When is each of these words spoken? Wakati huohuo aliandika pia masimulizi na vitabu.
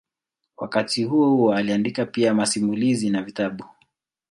Wakati 0.57 1.03
huohuo 1.03 1.53
aliandika 1.53 2.05
pia 2.05 2.33
masimulizi 2.33 3.09
na 3.09 3.23
vitabu. 3.23 3.65